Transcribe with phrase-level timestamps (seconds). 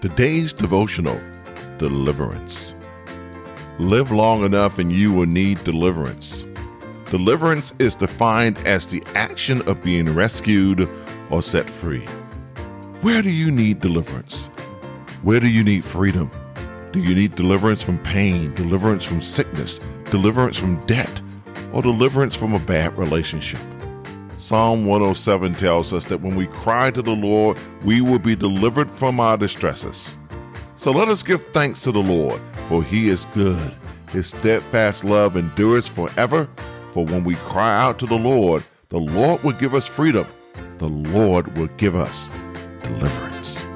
[0.00, 1.20] Today's devotional
[1.78, 2.76] Deliverance.
[3.80, 6.46] Live long enough and you will need deliverance.
[7.06, 10.88] Deliverance is defined as the action of being rescued
[11.30, 12.04] or set free.
[13.00, 14.46] Where do you need deliverance?
[15.24, 16.30] Where do you need freedom?
[16.92, 21.20] Do you need deliverance from pain, deliverance from sickness, deliverance from debt,
[21.72, 23.58] or deliverance from a bad relationship?
[24.38, 28.88] Psalm 107 tells us that when we cry to the Lord, we will be delivered
[28.88, 30.16] from our distresses.
[30.76, 33.74] So let us give thanks to the Lord, for he is good.
[34.12, 36.48] His steadfast love endures forever.
[36.92, 40.26] For when we cry out to the Lord, the Lord will give us freedom.
[40.78, 42.30] The Lord will give us
[42.84, 43.67] deliverance.